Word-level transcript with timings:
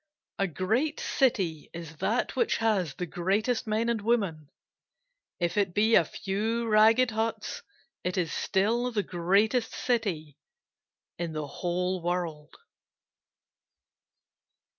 A 0.39 0.47
great 0.47 0.99
city 0.99 1.69
is 1.73 1.97
that 1.97 2.35
which 2.35 2.57
has 2.57 2.95
the 2.95 3.05
greatest 3.05 3.67
men 3.67 3.87
and 3.87 4.01
women, 4.01 4.49
If 5.39 5.57
it 5.57 5.75
be 5.75 5.93
a 5.93 6.03
few 6.03 6.67
ragged 6.67 7.11
huts 7.11 7.61
it 8.03 8.17
is 8.17 8.33
still 8.33 8.91
the 8.91 9.03
greatest 9.03 9.71
city 9.73 10.39
in 11.19 11.33
the 11.33 11.45
whole 11.45 12.01
world. 12.01 12.55